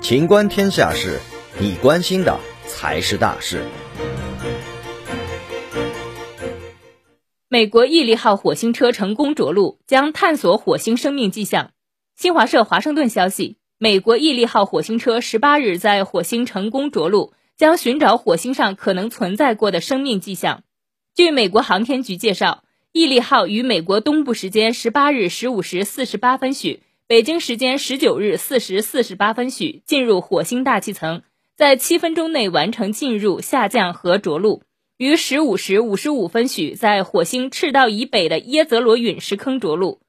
[0.00, 1.20] 情观天下事，
[1.60, 3.62] 你关心的才是大事。
[7.48, 11.72] 美国毅力号火星车成功着陆，将探索火星生命迹象。
[12.16, 20.62] 新华社华盛顿消息，美国毅力号火星车十八日在火星成功着陆，将寻找火星上可能存在过的生命迹象。
[21.14, 26.82] 据美国航天局介绍，毅力号于美国东部时间十八日十五时四十八分许。
[27.08, 31.22] 北京时间十九日四时四十八分许进入火星大气层，
[31.56, 34.62] 在七分钟内完成进入、下降和着陆。
[34.98, 40.00] 于十五时五十五分许在火星赤道以北的耶泽罗陨石坑着陆。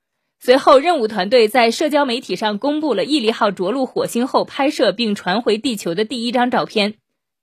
[0.42, 6.96] 随后，任务团队在社交媒体上公布了毅力号着陆火星后拍摄并传回地球的第一张照片。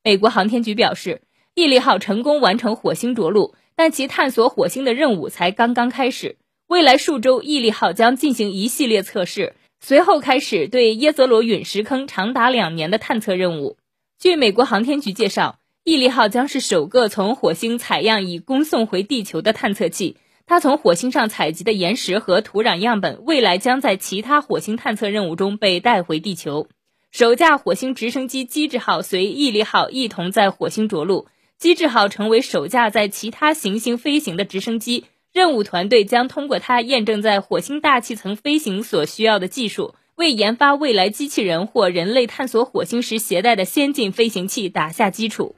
[0.04, 1.23] 美国航天局表示，
[1.54, 6.37] 毅力号成功完成火星着陆，但其探索火星的任务才刚刚开始。
[6.69, 13.77] 未来数周，毅力号将进行一系列测试，随后开始对耶泽罗陨石坑长达两年的探测任务。
[14.18, 20.16] 据美国航天局介绍，毅力号将是首个从火星采样以供送回地球的探测器。
[20.45, 26.66] 它从火星上采集的岩石和土壤样本，未来将在其他火星探测任务中被带回地球。
[27.12, 35.05] 首架火星直升机机智号随毅力号一同在火星着陆，机智号成为首架在其他行星飞行的直升机。
[35.37, 45.54] 任务团队将通过它验证在火星大气层飞行所需要的技术，为研发未来机器人或人类探索火星时携带的先进飞行器打下基础。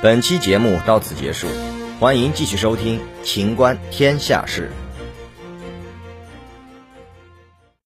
[0.00, 1.48] 本期节目到此结束，
[2.00, 4.70] 欢迎继续收听《秦观天下事》。